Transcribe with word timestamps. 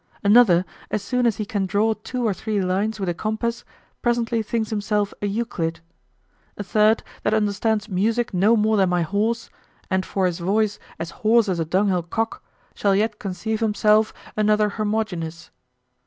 Another, 0.23 0.65
as 0.89 1.03
soon 1.03 1.27
as 1.27 1.35
he 1.37 1.45
can 1.45 1.67
draw 1.67 1.93
two 1.93 2.25
or 2.25 2.33
three 2.33 2.59
lines 2.59 2.99
with 2.99 3.07
a 3.07 3.13
compass, 3.13 3.63
presently 4.01 4.41
thinks 4.41 4.71
himself 4.71 5.13
a 5.21 5.27
Euclid. 5.27 5.79
A 6.57 6.63
third, 6.63 7.03
that 7.21 7.35
understands 7.35 7.87
music 7.87 8.33
no 8.33 8.57
more 8.57 8.77
than 8.77 8.89
my 8.89 9.03
horse, 9.03 9.51
and 9.91 10.03
for 10.03 10.25
his 10.25 10.39
voice 10.39 10.79
as 10.97 11.11
hoarse 11.21 11.47
as 11.47 11.59
a 11.59 11.65
dunghill 11.65 12.01
cock, 12.01 12.43
shall 12.73 12.95
yet 12.95 13.19
conceive 13.19 13.59
himself 13.59 14.11
another 14.35 14.69
Hermogenes. 14.69 15.51